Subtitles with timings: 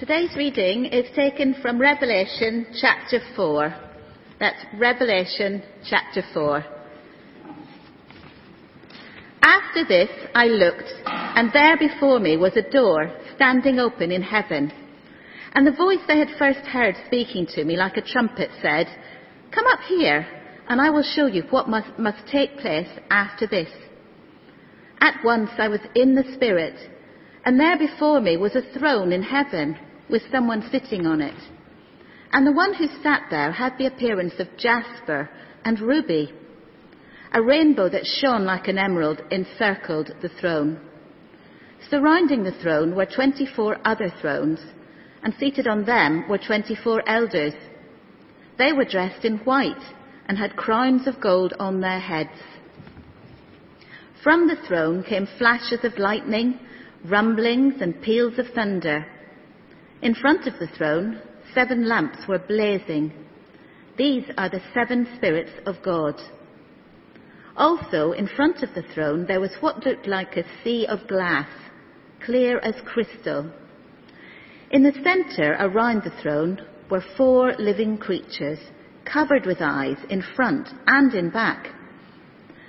[0.00, 3.74] Today's reading is taken from Revelation chapter 4.
[4.38, 6.64] That's Revelation chapter 4.
[9.42, 14.72] After this I looked, and there before me was a door standing open in heaven.
[15.52, 18.86] And the voice I had first heard speaking to me like a trumpet said,
[19.52, 20.26] Come up here,
[20.70, 23.68] and I will show you what must, must take place after this.
[24.98, 26.76] At once I was in the Spirit,
[27.44, 29.76] and there before me was a throne in heaven
[30.10, 31.34] with someone sitting on it.
[32.32, 35.28] And the one who sat there had the appearance of jasper
[35.64, 36.32] and ruby.
[37.32, 40.80] A rainbow that shone like an emerald encircled the throne.
[41.88, 44.60] Surrounding the throne were 24 other thrones,
[45.22, 47.54] and seated on them were 24 elders.
[48.58, 49.82] They were dressed in white
[50.26, 52.38] and had crowns of gold on their heads.
[54.22, 56.58] From the throne came flashes of lightning,
[57.04, 59.06] rumblings, and peals of thunder.
[60.02, 61.20] In front of the throne,
[61.54, 63.12] seven lamps were blazing.
[63.98, 66.14] These are the seven spirits of God.
[67.54, 71.48] Also, in front of the throne, there was what looked like a sea of glass,
[72.24, 73.52] clear as crystal.
[74.70, 78.58] In the center, around the throne, were four living creatures,
[79.04, 81.68] covered with eyes in front and in back.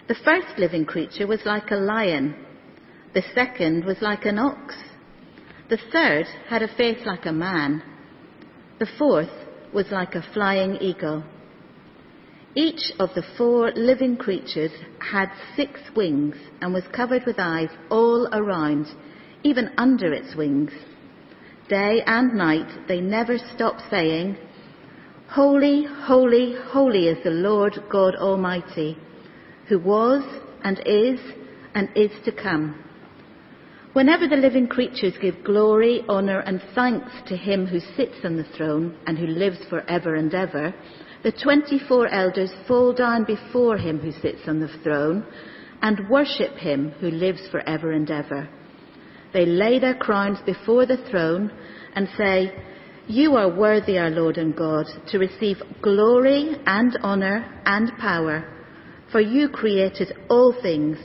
[0.10, 2.36] The first living creature was like a lion.
[3.14, 4.76] The second was like an ox.
[5.72, 7.81] The third had a face like a man.
[8.80, 9.31] The fourth
[9.73, 11.23] was like a flying eagle.
[12.55, 18.27] Each of the four living creatures had six wings and was covered with eyes all
[18.33, 18.88] around,
[19.44, 20.73] even under its wings.
[21.69, 24.36] Day and night they never stopped saying,
[25.30, 28.97] Holy, holy, holy is the Lord God Almighty,
[29.69, 30.22] who was
[30.66, 31.22] and is
[31.73, 32.91] and is to come.
[33.94, 38.45] Whenever the living creatures give glory, honour and thanks to him who sits on the
[38.56, 40.73] throne and who lives for ever and ever,
[41.23, 45.26] the 24 elders fall down before him who sits on the throne
[45.82, 48.48] and worship him who lives for ever and ever.
[49.33, 51.52] They lay their crowns before the throne
[51.93, 52.54] and say,
[53.10, 58.45] You are worthy, our Lord and God, to receive glory and honour and power,
[59.11, 60.98] for you created all things,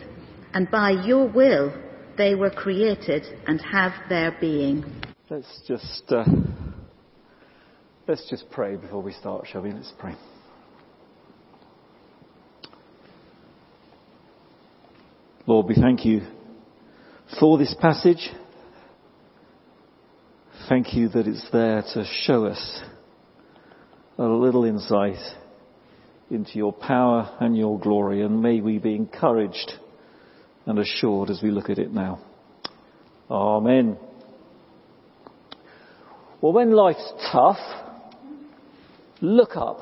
[0.55, 1.73] and by your will
[2.17, 4.85] they were created and have their being.
[5.29, 6.25] Let's just uh,
[8.07, 9.73] let's just pray before we start, shall we?
[9.73, 10.15] Let's pray.
[15.47, 16.23] Lord, we thank you
[17.39, 18.31] for this passage.
[20.69, 22.81] Thank you that it's there to show us
[24.19, 25.19] a little insight
[26.31, 29.75] into your power and your glory, and may we be encouraged
[30.67, 32.21] and assured as we look at it now.
[33.31, 33.97] Amen.
[36.41, 37.59] Well, when life's tough,
[39.21, 39.81] look up.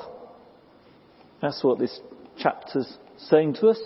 [1.41, 1.99] That's what this
[2.37, 2.91] chapter's
[3.29, 3.79] saying to us.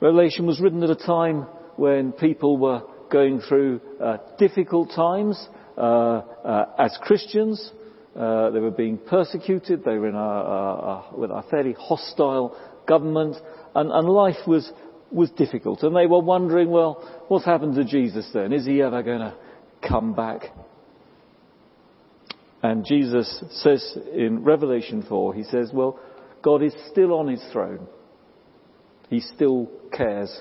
[0.00, 5.80] Revelation was written at a time when people were going through uh, difficult times uh,
[5.80, 7.72] uh, as Christians.
[8.14, 9.84] Uh, they were being persecuted.
[9.84, 13.36] They were in a, a, a, a fairly hostile government,
[13.74, 14.70] and, and life was
[15.10, 15.82] was difficult.
[15.82, 18.52] And they were wondering, well, what's happened to Jesus then?
[18.52, 19.34] Is he ever going to
[19.86, 20.42] come back?
[22.62, 25.98] And Jesus says in Revelation 4, he says, well,
[26.42, 27.86] God is still on his throne.
[29.08, 30.40] He still cares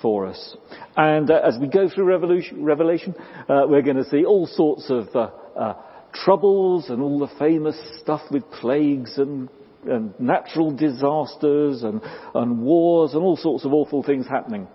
[0.00, 0.56] for us.
[0.96, 3.14] And uh, as we go through Revelation,
[3.48, 5.74] uh, we're going to see all sorts of uh, uh,
[6.14, 9.48] troubles and all the famous stuff with plagues and
[9.88, 12.00] and natural disasters and,
[12.34, 14.68] and wars and all sorts of awful things happening.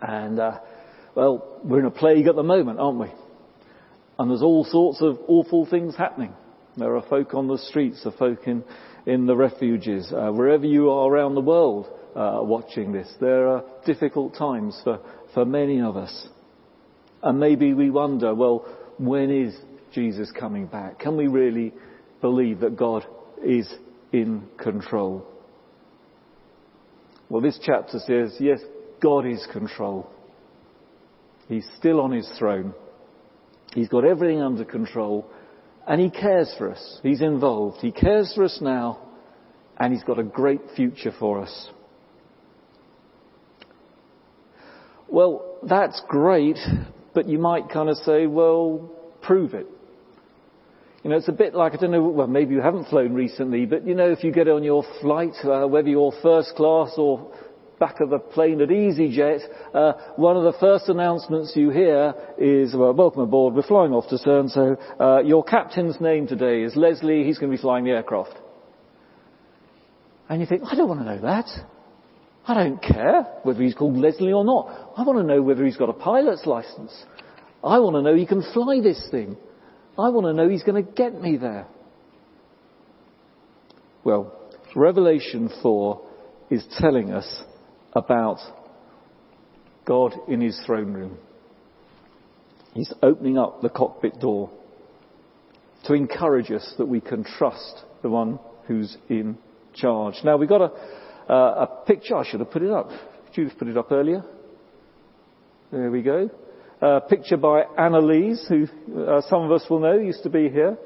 [0.00, 0.58] And, uh,
[1.14, 3.08] well, we're in a plague at the moment, aren't we?
[4.18, 6.32] And there's all sorts of awful things happening.
[6.76, 8.64] There are folk on the streets, there are folk in,
[9.06, 13.12] in the refuges, uh, wherever you are around the world uh, watching this.
[13.20, 15.00] There are difficult times for,
[15.32, 16.28] for many of us.
[17.22, 18.66] And maybe we wonder, well,
[18.98, 19.56] when is
[19.92, 20.98] Jesus coming back?
[20.98, 21.72] Can we really
[22.20, 23.06] believe that God
[23.42, 23.72] is
[24.12, 25.26] in control.
[27.28, 28.60] Well, this chapter says, yes,
[29.02, 30.08] God is control.
[31.48, 32.74] He's still on his throne.
[33.74, 35.30] He's got everything under control
[35.86, 37.00] and he cares for us.
[37.02, 37.78] He's involved.
[37.80, 38.98] He cares for us now
[39.78, 41.70] and he's got a great future for us.
[45.08, 46.58] Well, that's great,
[47.14, 48.90] but you might kind of say, well,
[49.22, 49.66] prove it.
[51.02, 53.64] You know, it's a bit like, I don't know, well, maybe you haven't flown recently,
[53.66, 57.32] but you know, if you get on your flight, uh, whether you're first class or
[57.78, 59.40] back of the plane at EasyJet,
[59.74, 64.08] uh, one of the first announcements you hear is, well, welcome aboard, we're flying off
[64.08, 67.84] to CERN, so uh, your captain's name today is Leslie, he's going to be flying
[67.84, 68.34] the aircraft.
[70.28, 71.46] And you think, I don't want to know that.
[72.48, 74.92] I don't care whether he's called Leslie or not.
[74.96, 76.92] I want to know whether he's got a pilot's license.
[77.62, 79.36] I want to know he can fly this thing.
[79.98, 81.66] I want to know he's going to get me there.
[84.04, 84.32] Well,
[84.74, 86.06] Revelation 4
[86.50, 87.42] is telling us
[87.94, 88.38] about
[89.86, 91.18] God in his throne room.
[92.74, 94.50] He's opening up the cockpit door
[95.84, 99.38] to encourage us that we can trust the one who's in
[99.74, 100.16] charge.
[100.24, 102.16] Now we've got a, uh, a picture.
[102.16, 102.90] I should have put it up.
[103.32, 104.22] Judith put it up earlier.
[105.72, 106.30] There we go.
[106.80, 108.66] A picture by Annalise, who
[109.00, 110.76] uh, some of us will know used to be here.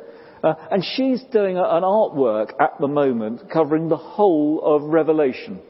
[0.43, 5.61] Uh, and she's doing a, an artwork at the moment covering the whole of Revelation.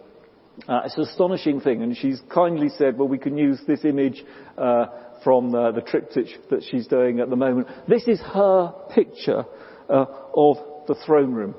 [0.68, 4.22] Uh, it's an astonishing thing, and she's kindly said, well, we can use this image
[4.58, 4.86] uh,
[5.24, 7.66] from the, triptych that she's doing at the moment.
[7.88, 9.44] This is her picture
[9.88, 10.04] uh,
[10.36, 10.56] of
[10.86, 11.54] the throne room.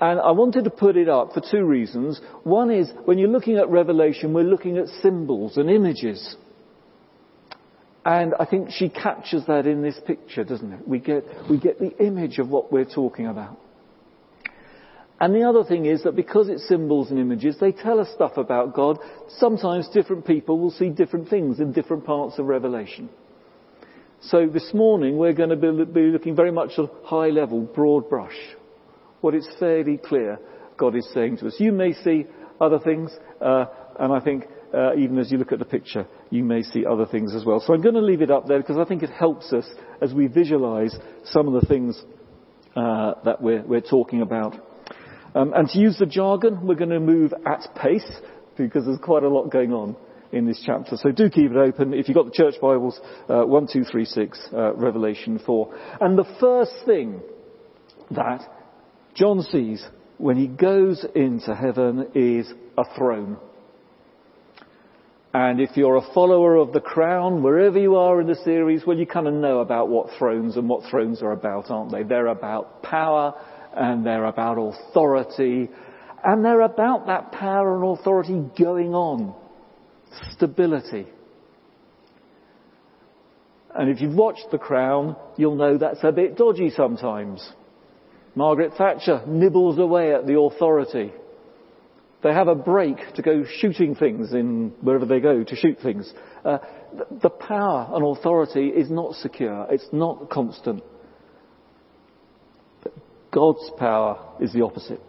[0.00, 2.20] And I wanted to put it up for two reasons.
[2.44, 6.36] One is, when you're looking at Revelation, we're looking at symbols and images.
[8.08, 10.88] And I think she captures that in this picture, doesn't it?
[10.88, 13.58] We get, we get the image of what we're talking about.
[15.20, 18.38] And the other thing is that because it's symbols and images, they tell us stuff
[18.38, 18.98] about God.
[19.36, 23.10] Sometimes different people will see different things in different parts of Revelation.
[24.22, 28.08] So this morning we're going to be looking very much at a high level, broad
[28.08, 28.38] brush.
[29.20, 30.38] What it's fairly clear
[30.78, 31.56] God is saying to us.
[31.58, 32.24] You may see
[32.58, 33.10] other things,
[33.42, 33.66] uh,
[34.00, 37.06] and I think uh, even as you look at the picture, you may see other
[37.06, 37.60] things as well.
[37.60, 39.66] So I'm going to leave it up there because I think it helps us
[40.02, 40.94] as we visualize
[41.24, 42.00] some of the things
[42.76, 44.54] uh, that we're, we're talking about.
[45.34, 48.10] Um, and to use the jargon, we're going to move at pace
[48.56, 49.96] because there's quite a lot going on
[50.32, 50.96] in this chapter.
[50.96, 51.94] So do keep it open.
[51.94, 55.74] If you've got the church Bibles, uh, 1, 2, 3, 6, uh, Revelation 4.
[56.00, 57.20] And the first thing
[58.10, 58.42] that
[59.14, 59.84] John sees
[60.18, 63.38] when he goes into heaven is a throne.
[65.34, 68.96] And if you're a follower of the crown, wherever you are in the series, well,
[68.96, 72.02] you kind of know about what thrones and what thrones are about, aren't they?
[72.02, 73.34] They're about power
[73.76, 75.68] and they're about authority,
[76.24, 79.34] and they're about that power and authority going on.
[80.32, 81.06] Stability.
[83.74, 87.46] And if you've watched The Crown, you'll know that's a bit dodgy sometimes.
[88.34, 91.12] Margaret Thatcher nibbles away at the authority.
[92.22, 96.12] They have a break to go shooting things in wherever they go to shoot things.
[96.44, 96.58] Uh,
[97.22, 99.66] the power and authority is not secure.
[99.70, 100.82] It's not constant.
[102.82, 102.92] But
[103.30, 105.00] God's power is the opposite.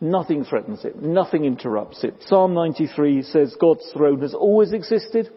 [0.00, 1.02] Nothing threatens it.
[1.02, 2.14] Nothing interrupts it.
[2.26, 5.30] Psalm 93 says God's throne has always existed.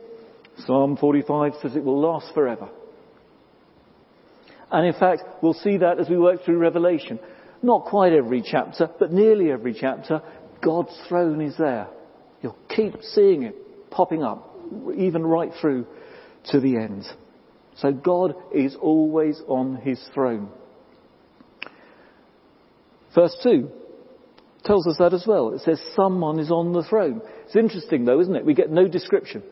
[0.66, 2.70] Psalm 45 says it will last forever.
[4.72, 7.20] And in fact, we'll see that as we work through Revelation.
[7.62, 10.22] Not quite every chapter, but nearly every chapter,
[10.62, 11.88] God's throne is there.
[12.42, 14.56] You'll keep seeing it popping up,
[14.96, 15.86] even right through
[16.52, 17.06] to the end.
[17.78, 20.50] So God is always on his throne.
[23.16, 23.70] Verse 2
[24.64, 25.54] tells us that as well.
[25.54, 27.22] It says someone is on the throne.
[27.46, 28.46] It's interesting though, isn't it?
[28.46, 29.44] We get no description.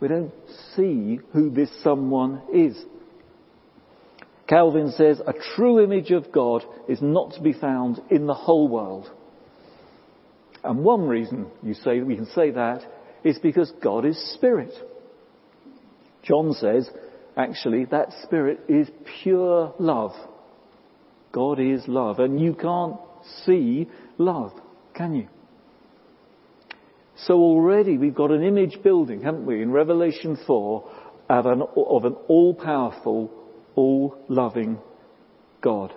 [0.00, 0.32] We don't
[0.74, 2.76] see who this someone is.
[4.48, 8.68] Calvin says a true image of God is not to be found in the whole
[8.68, 9.10] world.
[10.62, 12.82] And one reason you say we can say that
[13.24, 14.72] is because God is spirit.
[16.22, 16.88] John says
[17.36, 18.88] actually that spirit is
[19.22, 20.12] pure love.
[21.32, 22.18] God is love.
[22.18, 22.96] And you can't
[23.44, 23.88] see
[24.18, 24.52] love,
[24.94, 25.28] can you?
[27.16, 30.90] So already we've got an image building, haven't we, in Revelation 4
[31.30, 33.30] of an, of an all-powerful,
[33.76, 34.78] all-loving
[35.60, 35.94] God.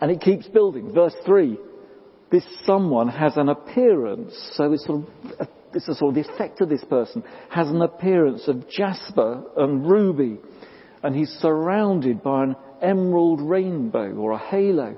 [0.00, 0.92] And it keeps building.
[0.92, 1.58] Verse 3,
[2.30, 6.60] this someone has an appearance, so it's sort of, it's a sort of the effect
[6.60, 10.38] of this person, has an appearance of jasper and ruby,
[11.02, 14.96] and he's surrounded by an emerald rainbow or a halo.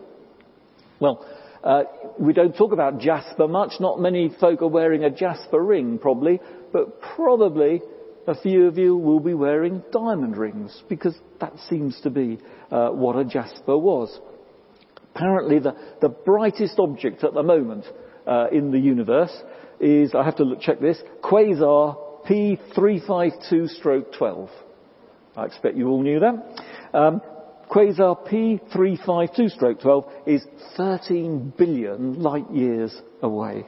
[0.98, 1.26] Well,
[1.62, 1.82] uh,
[2.18, 3.72] we don't talk about jasper much.
[3.80, 6.40] Not many folk are wearing a jasper ring, probably,
[6.72, 7.82] but probably
[8.26, 12.38] a few of you will be wearing diamond rings because that seems to be
[12.70, 14.18] uh, what a jasper was.
[15.14, 17.84] Apparently, the, the brightest object at the moment
[18.26, 19.34] uh, in the universe
[19.80, 21.96] is, I have to look, check this, quasar
[22.28, 24.50] P352 stroke 12.
[25.36, 26.62] I expect you all knew that.
[26.92, 27.22] Um,
[27.70, 30.44] quasar P352 stroke 12 is
[30.76, 33.66] 13 billion light years away.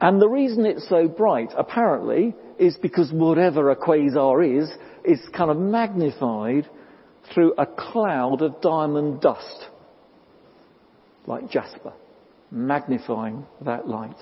[0.00, 4.70] And the reason it's so bright, apparently, is because whatever a quasar is,
[5.04, 6.68] is kind of magnified
[7.32, 9.66] through a cloud of diamond dust,
[11.26, 11.92] like jasper,
[12.50, 14.16] magnifying that light.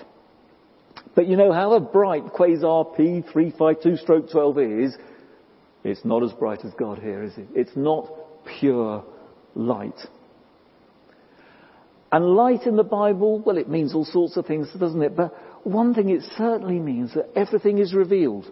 [1.15, 4.97] But you know, however bright quasar P352 stroke 12 is,
[5.83, 7.49] it's not as bright as God here, is it?
[7.55, 8.11] It's not
[8.59, 9.05] pure
[9.55, 9.99] light.
[12.13, 15.17] And light in the Bible, well, it means all sorts of things, doesn't it?
[15.17, 15.33] But
[15.65, 18.51] one thing it certainly means that everything is revealed.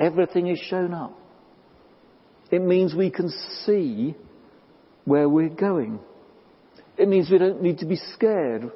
[0.00, 1.16] Everything is shown up.
[2.50, 3.30] It means we can
[3.64, 4.16] see
[5.04, 6.00] where we're going.
[6.98, 8.70] It means we don't need to be scared.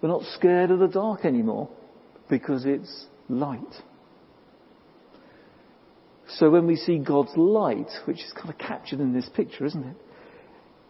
[0.00, 1.68] We're not scared of the dark anymore
[2.30, 3.60] because it's light.
[6.28, 9.84] So when we see God's light, which is kind of captured in this picture, isn't
[9.84, 9.96] it?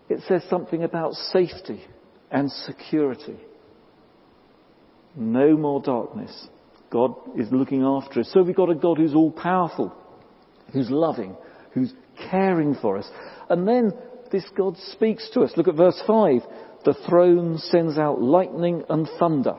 [0.09, 1.83] It says something about safety
[2.35, 3.37] and security.
[5.15, 6.49] No more darkness.
[6.91, 8.31] God is looking after us.
[8.35, 9.95] So we've got a God who's all powerful,
[10.73, 11.37] who's loving,
[11.73, 11.95] who's
[12.31, 13.09] caring for us.
[13.49, 13.93] And then
[14.33, 15.53] this God speaks to us.
[15.57, 16.43] Look at verse 5.
[16.85, 19.57] The throne sends out lightning and thunder.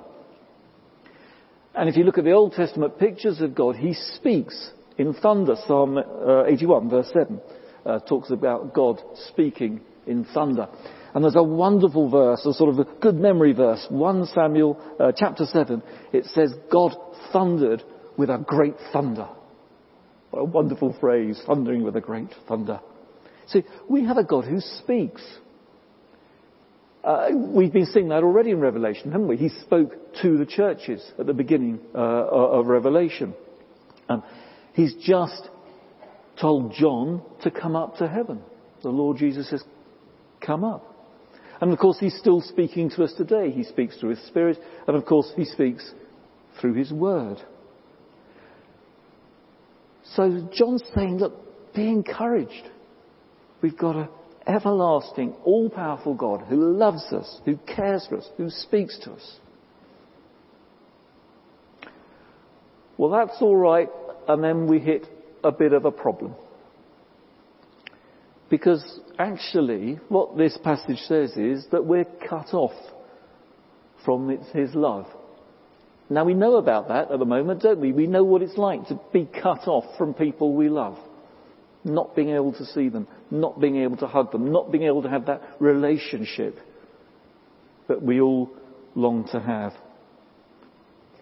[1.74, 5.55] And if you look at the Old Testament pictures of God, He speaks in thunder.
[5.65, 7.39] Psalm uh, 81 verse 7
[7.86, 10.67] uh, talks about God speaking in thunder.
[11.15, 15.13] And there's a wonderful verse, a sort of a good memory verse, 1 Samuel uh,
[15.15, 15.81] chapter 7.
[16.12, 16.93] It says, God
[17.31, 17.84] thundered
[18.17, 19.29] with a great thunder.
[20.31, 22.81] What a wonderful phrase, thundering with a great thunder.
[23.48, 25.22] See, we have a God who speaks.
[27.01, 29.38] Uh, we've been seeing that already in Revelation, haven't we?
[29.38, 33.34] He spoke to the churches at the beginning uh, of Revelation.
[34.10, 34.22] Um,
[34.74, 35.48] he's just
[36.41, 38.41] told John to come up to heaven.
[38.84, 39.63] The Lord Jesus says,
[40.41, 40.91] come up.
[41.62, 43.51] And of course, he's still speaking to us today.
[43.51, 44.57] He speaks through his Spirit,
[44.88, 45.89] and of course, he speaks
[46.59, 47.38] through his Word.
[50.13, 52.69] So John's saying, look, be encouraged.
[53.62, 54.09] We've got an
[54.47, 59.39] everlasting, all-powerful God who loves us, who cares for us, who speaks to us.
[62.97, 63.89] Well, that's alright,
[64.27, 65.07] and then we hit
[65.43, 66.35] a bit of a problem.
[68.49, 72.75] Because actually, what this passage says is that we're cut off
[74.03, 75.07] from His love.
[76.09, 77.91] Now we know about that at the moment, don't we?
[77.91, 80.97] We know what it's like to be cut off from people we love.
[81.83, 85.01] Not being able to see them, not being able to hug them, not being able
[85.01, 86.59] to have that relationship
[87.87, 88.51] that we all
[88.93, 89.73] long to have.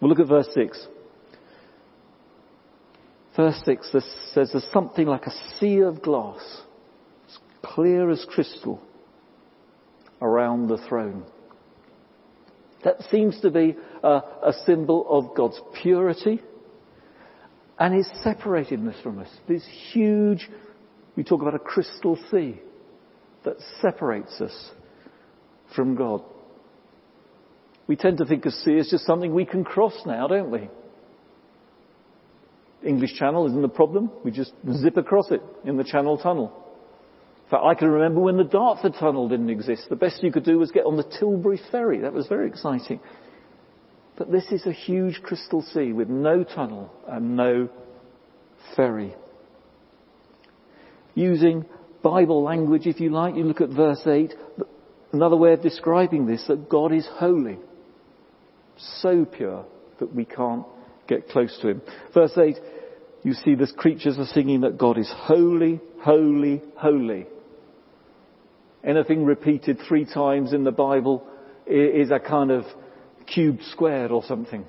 [0.02, 0.88] We'll look at verse 6.
[3.36, 3.92] Verse 6
[4.34, 6.62] says there's something like a sea of glass
[7.64, 8.82] clear as crystal
[10.22, 11.24] around the throne.
[12.84, 16.42] That seems to be a, a symbol of God's purity
[17.80, 19.30] and His separatedness from us.
[19.48, 20.50] This huge,
[21.16, 22.60] we talk about a crystal sea
[23.46, 24.72] that separates us
[25.76, 26.22] from God.
[27.88, 30.70] We tend to think of sea as just something we can cross now, don't we?
[32.86, 34.12] English Channel isn't a problem.
[34.26, 36.63] We just zip across it in the Channel Tunnel
[37.50, 39.88] fact, I can remember when the Dartford Tunnel didn't exist.
[39.90, 42.00] The best you could do was get on the Tilbury Ferry.
[42.00, 43.00] That was very exciting.
[44.16, 47.70] But this is a huge crystal sea with no tunnel and no
[48.76, 49.16] ferry.
[51.16, 51.66] Using
[52.02, 54.34] Bible language, if you like, you look at verse 8,
[55.12, 57.58] another way of describing this, that God is holy.
[59.02, 59.66] So pure
[60.00, 60.66] that we can't
[61.08, 61.82] get close to Him.
[62.14, 62.58] Verse 8,
[63.24, 67.28] you see the creatures are singing that God is holy, holy, holy.
[68.84, 71.26] Anything repeated three times in the Bible
[71.66, 72.66] is a kind of
[73.26, 74.66] cubed squared or something.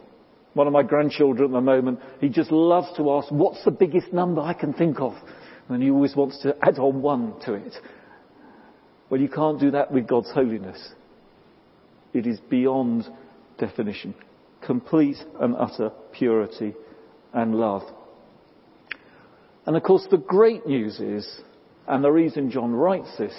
[0.55, 4.13] One of my grandchildren at the moment, he just loves to ask, what's the biggest
[4.13, 5.15] number I can think of?
[5.69, 7.75] And he always wants to add on one to it.
[9.11, 10.93] Well, you can't do that with God's holiness.
[12.13, 13.09] It is beyond
[13.59, 14.15] definition.
[14.65, 16.75] Complete and utter purity
[17.33, 17.83] and love.
[19.67, 21.41] And of course the great news is,
[21.89, 23.35] and the reason John writes this,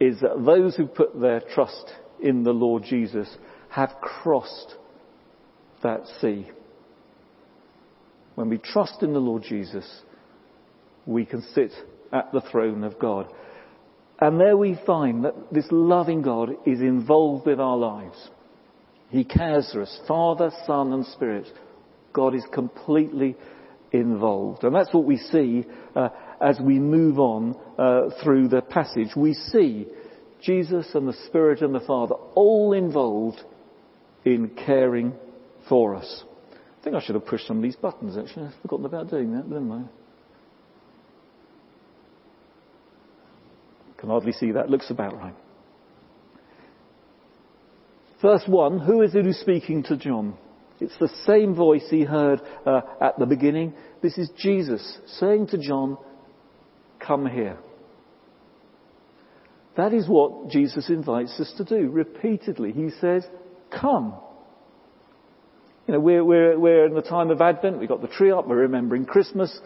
[0.00, 3.28] is that those who put their trust in the Lord Jesus
[3.68, 4.74] have crossed
[5.82, 6.48] that sea.
[8.34, 9.86] When we trust in the Lord Jesus,
[11.06, 11.72] we can sit
[12.12, 13.28] at the throne of God.
[14.20, 18.30] And there we find that this loving God is involved with our lives.
[19.08, 20.00] He cares for us.
[20.06, 21.46] Father, Son and Spirit.
[22.12, 23.36] God is completely
[23.92, 24.64] involved.
[24.64, 25.64] And that's what we see
[25.96, 26.08] uh,
[26.40, 29.08] as we move on uh, through the passage.
[29.16, 29.86] We see
[30.42, 33.42] Jesus and the Spirit and the Father all involved
[34.24, 35.14] in caring
[35.68, 36.24] for us.
[36.52, 38.46] I think I should have pushed some of these buttons actually.
[38.46, 39.84] I've forgotten about doing that, didn't I?
[43.98, 44.70] Can hardly see that.
[44.70, 45.34] Looks about right.
[48.22, 50.34] Verse 1, who is it who's speaking to John?
[50.78, 53.74] It's the same voice he heard uh, at the beginning.
[54.02, 55.98] This is Jesus saying to John,
[57.10, 57.58] come here.
[59.76, 62.70] That is what Jesus invites us to do repeatedly.
[62.70, 63.26] He says,
[63.68, 64.14] come.
[65.88, 68.46] You know, we're, we're, we're in the time of Advent, we've got the tree up,
[68.46, 69.58] we're remembering Christmas,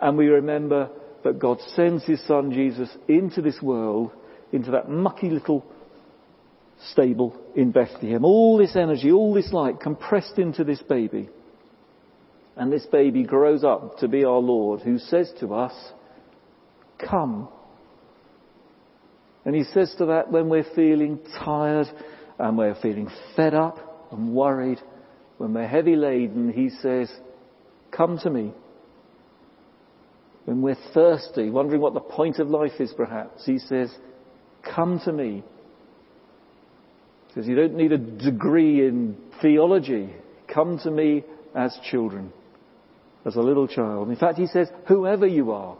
[0.00, 0.88] and we remember
[1.24, 4.10] that God sends His Son Jesus into this world,
[4.50, 5.66] into that mucky little
[6.92, 8.24] stable in Bethlehem.
[8.24, 11.28] All this energy, all this light compressed into this baby.
[12.56, 15.74] And this baby grows up to be our Lord who says to us,
[17.08, 17.48] come.
[19.44, 21.88] And he says to that when we're feeling tired
[22.38, 24.78] and we're feeling fed up and worried,
[25.38, 27.12] when we're heavy laden, he says,
[27.90, 28.52] come to me.
[30.44, 33.92] When we're thirsty, wondering what the point of life is perhaps, he says,
[34.74, 35.42] come to me.
[37.28, 40.10] He says, you don't need a degree in theology.
[40.52, 42.32] Come to me as children,
[43.24, 44.08] as a little child.
[44.08, 45.76] In fact, he says, whoever you are,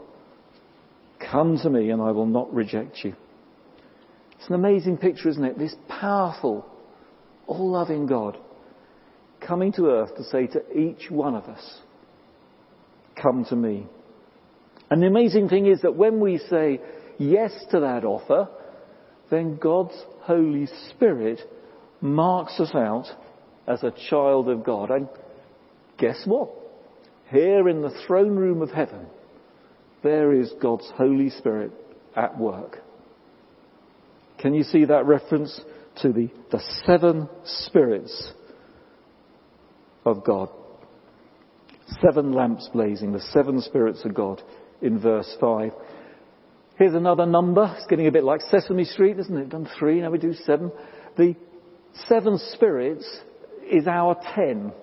[1.31, 3.15] come to me and I will not reject you.
[4.37, 5.57] It's an amazing picture, isn't it?
[5.57, 6.65] This powerful,
[7.47, 8.37] all-loving God
[9.39, 11.79] coming to earth to say to each one of us,
[13.21, 13.85] come to me.
[14.89, 16.79] And the amazing thing is that when we say
[17.17, 18.47] yes to that offer,
[19.29, 21.39] then God's Holy Spirit
[22.01, 23.05] marks us out
[23.67, 24.91] as a child of God.
[24.91, 25.07] And
[25.97, 26.49] guess what?
[27.29, 29.07] Here in the throne room of heaven,
[30.03, 31.71] there is God's Holy Spirit
[32.15, 32.79] at work.
[34.39, 35.59] Can you see that reference
[36.01, 38.33] to the, the seven spirits
[40.05, 40.49] of God?
[42.01, 44.41] Seven lamps blazing, the seven spirits of God
[44.81, 45.71] in verse 5.
[46.77, 47.73] Here's another number.
[47.77, 49.49] It's getting a bit like Sesame Street, isn't it?
[49.49, 50.71] Done three, now we do seven.
[51.17, 51.35] The
[52.07, 53.05] seven spirits
[53.71, 54.73] is our ten.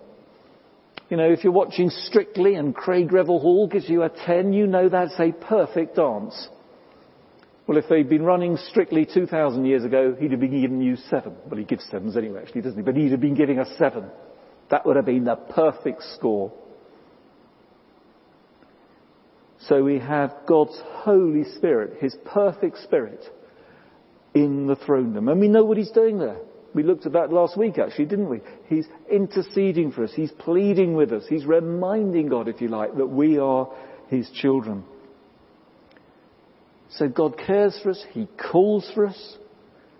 [1.11, 4.69] You know, if you're watching Strictly and Craig Revel Horwood gives you a ten, you
[4.69, 6.49] know that's a perfect dance.
[7.67, 11.35] Well, if they'd been running Strictly 2,000 years ago, he'd have been giving you seven.
[11.49, 12.85] Well, he gives sevens anyway, actually, doesn't he?
[12.85, 14.05] But he'd have been giving us seven.
[14.71, 16.53] That would have been the perfect score.
[19.67, 23.21] So we have God's Holy Spirit, His perfect Spirit,
[24.33, 25.29] in the throne room.
[25.29, 26.39] And we know what He's doing there.
[26.75, 28.41] We looked at that last week actually, didn't we?
[28.67, 30.13] He's interceding for us.
[30.15, 31.25] He's pleading with us.
[31.29, 33.69] He's reminding God, if you like, that we are
[34.09, 34.85] His children.
[36.91, 38.05] So God cares for us.
[38.13, 39.37] He calls for us.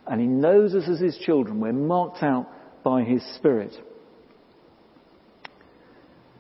[0.07, 1.61] And He knows us as His children.
[1.61, 2.49] We're marked out
[2.83, 3.75] by His Spirit.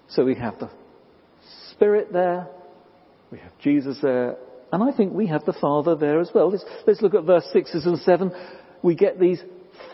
[0.08, 0.70] So we have the
[1.72, 2.48] Spirit there.
[3.30, 4.36] We have Jesus there,
[4.72, 6.50] and I think we have the Father there as well.
[6.50, 8.32] Let's, let's look at verse 6 and 7.
[8.82, 9.40] We get these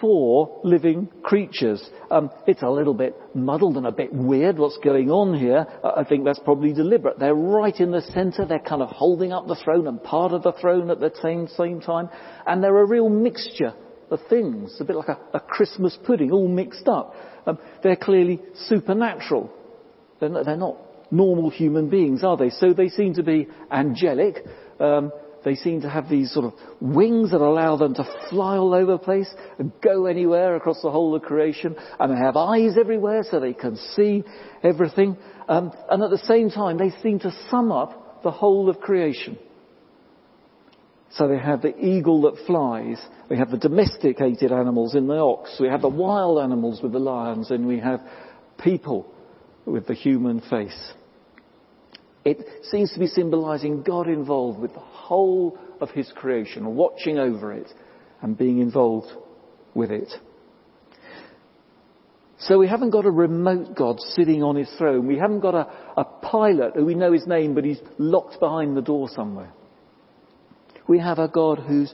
[0.01, 1.88] four living creatures.
[2.11, 5.66] Um, it's a little bit muddled and a bit weird what's going on here.
[5.83, 7.18] I think that's probably deliberate.
[7.18, 8.44] They're right in the centre.
[8.44, 11.49] They're kind of holding up the throne and part of the throne at the same,
[11.49, 12.09] same time.
[12.46, 13.75] And they're a real mixture
[14.11, 14.77] of things.
[14.81, 17.14] A bit like a, a Christmas pudding, all mixed up.
[17.46, 19.53] Um, they're clearly supernatural.
[20.20, 20.77] They're not, they're not
[21.11, 22.51] normal human beings, are they?
[22.51, 24.44] So they seem to be angelic.
[24.81, 25.12] Um,
[25.44, 28.92] they seem to have these sort of wings that allow them to fly all over
[28.92, 31.77] the place and go anywhere across the whole of creation.
[32.01, 34.25] And they have eyes everywhere so they can see
[34.62, 35.16] everything.
[35.49, 39.38] Um, and at the same time, they seem to sum up the whole of creation.
[41.12, 43.01] So they have the eagle that flies.
[43.31, 45.57] We have the domesticated animals in the ox.
[45.61, 47.51] We have the wild animals with the lions.
[47.51, 48.01] And we have
[48.59, 49.12] people
[49.64, 50.92] with the human face.
[52.25, 57.53] It seems to be symbolizing God involved with the whole of his creation, watching over
[57.53, 57.69] it
[58.23, 59.09] and being involved
[59.75, 60.12] with it.
[62.38, 65.07] So we haven't got a remote God sitting on his throne.
[65.07, 65.66] We haven't got a,
[65.97, 69.53] a pilot who we know his name but he's locked behind the door somewhere.
[70.88, 71.92] We have a God who's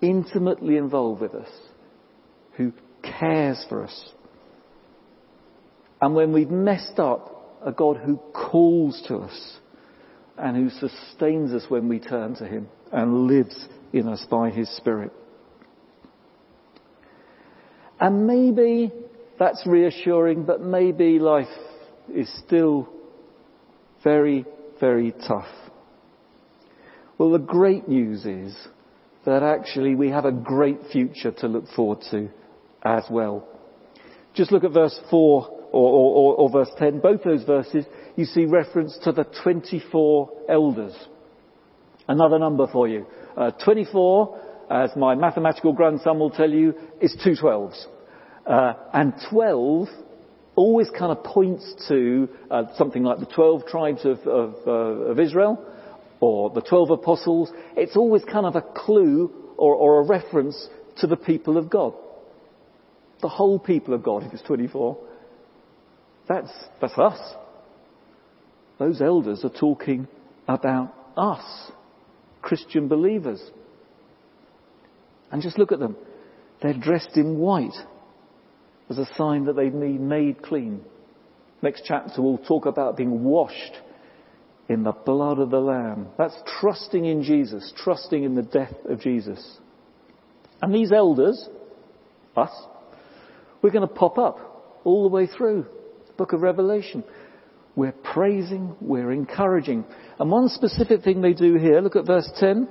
[0.00, 1.50] intimately involved with us,
[2.56, 4.12] who cares for us,
[6.00, 9.58] and when we've messed up, a God who calls to us
[10.38, 14.68] and who sustains us when we turn to Him and lives in us by His
[14.76, 15.12] Spirit.
[18.00, 18.92] And maybe
[19.38, 21.46] that's reassuring, but maybe life
[22.14, 22.88] is still
[24.04, 24.44] very,
[24.80, 25.48] very tough.
[27.18, 28.56] Well, the great news is
[29.24, 32.28] that actually we have a great future to look forward to
[32.82, 33.46] as well.
[34.34, 37.00] Just look at verse 4 or, or, or, verse 10.
[37.00, 37.84] Both those verses,
[38.18, 40.92] you see reference to the 24 elders.
[42.08, 43.06] Another number for you.
[43.36, 47.36] Uh, 24, as my mathematical grandson will tell you, is two.
[48.44, 49.86] Uh, and 12
[50.56, 55.20] always kind of points to uh, something like the 12 tribes of, of, uh, of,
[55.20, 55.64] Israel
[56.18, 57.52] or the 12 apostles.
[57.76, 61.94] It's always kind of a clue or, or a reference to the people of God.
[63.22, 64.98] The whole people of God, if it's 24.
[66.28, 66.50] That's,
[66.80, 67.20] that's us.
[68.78, 70.06] Those elders are talking
[70.46, 71.72] about us,
[72.42, 73.42] Christian believers.
[75.30, 75.96] And just look at them.
[76.62, 77.76] They're dressed in white
[78.88, 80.82] as a sign that they've been made clean.
[81.62, 83.76] Next chapter we'll talk about being washed
[84.68, 86.08] in the blood of the Lamb.
[86.16, 89.58] That's trusting in Jesus, trusting in the death of Jesus.
[90.60, 91.48] And these elders,
[92.36, 92.50] us,
[93.62, 95.66] we're going to pop up all the way through
[96.06, 97.02] the book of Revelation.
[97.76, 99.84] We're praising, we're encouraging.
[100.18, 102.68] And one specific thing they do here, look at verse 10.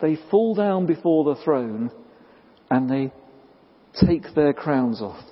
[0.00, 1.90] They fall down before the throne
[2.70, 3.12] and they
[4.06, 5.22] take their crowns off.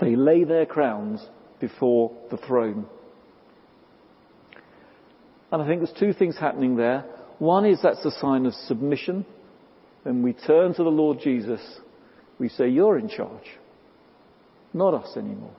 [0.00, 1.24] They lay their crowns
[1.60, 2.86] before the throne.
[5.52, 7.04] And I think there's two things happening there.
[7.38, 9.26] One is that's a sign of submission.
[10.02, 11.60] When we turn to the Lord Jesus,
[12.38, 13.58] we say, You're in charge,
[14.72, 15.54] not us anymore.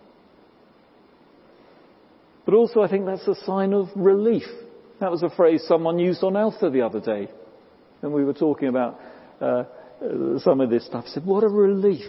[2.45, 4.43] But also, I think that's a sign of relief.
[4.99, 7.29] That was a phrase someone used on Alpha the other day.
[8.01, 8.99] And we were talking about
[9.39, 9.63] uh,
[10.39, 12.05] some of this stuff, said, what a relief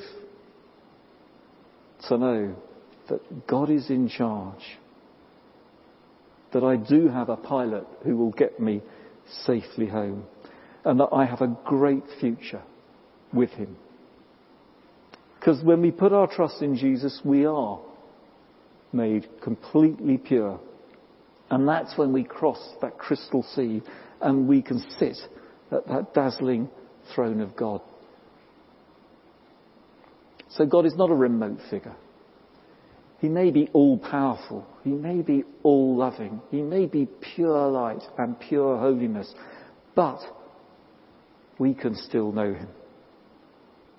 [2.09, 2.57] to know
[3.09, 4.62] that God is in charge.
[6.53, 8.83] That I do have a pilot who will get me
[9.44, 10.25] safely home.
[10.85, 12.62] And that I have a great future
[13.33, 13.77] with him.
[15.38, 17.79] Because when we put our trust in Jesus, we are
[18.94, 20.61] made completely pure.
[21.50, 23.83] And that's when we cross that crystal sea
[24.20, 25.18] and we can sit
[25.70, 26.70] at that dazzling
[27.14, 27.80] throne of God.
[30.50, 31.96] So God is not a remote figure.
[33.18, 34.66] He may be all powerful.
[34.83, 36.40] He may be all loving.
[36.50, 39.33] He may be pure light and pure holiness.
[39.94, 40.20] But
[41.59, 42.68] we can still know Him.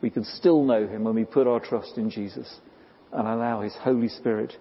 [0.02, 2.60] We can still know Him when we put our trust in Jesus
[3.12, 4.54] and allow His Holy Spirit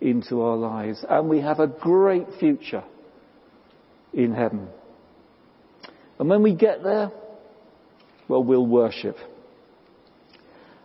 [0.00, 1.04] into our lives.
[1.08, 2.84] And we have a great future
[4.12, 4.68] in heaven.
[6.18, 7.10] And when we get there,
[8.28, 9.16] well, we'll worship.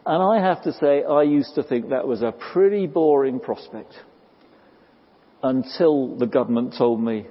[0.05, 3.93] And I have to say, I used to think that was a pretty boring prospect
[5.41, 7.25] until the government told me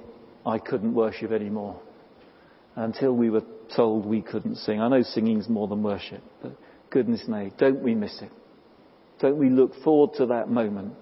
[0.44, 1.81] I couldn't worship anymore.
[2.77, 3.44] Until we were
[3.75, 4.81] told we couldn't sing.
[4.81, 6.53] I know singing's more than worship, but
[6.90, 8.31] goodness me, don't we miss it?
[9.20, 10.94] Don't we look forward to that moment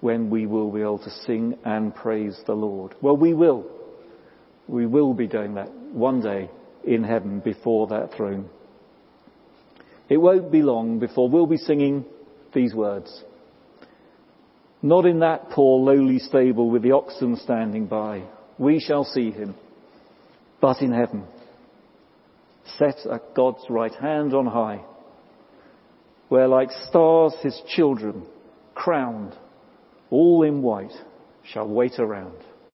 [0.00, 2.94] when we will be able to sing and praise the Lord?
[3.00, 3.66] Well, we will.
[4.66, 6.50] We will be doing that one day
[6.84, 8.48] in heaven before that throne.
[10.08, 12.04] It won't be long before we'll be singing
[12.54, 13.24] these words.
[14.80, 18.22] Not in that poor lowly stable with the oxen standing by.
[18.58, 19.54] We shall see him,
[20.60, 21.24] but in heaven,
[22.78, 24.82] set at God's right hand on high,
[26.28, 28.24] where like stars his children,
[28.74, 29.34] crowned,
[30.10, 30.92] all in white,
[31.42, 32.36] shall wait around.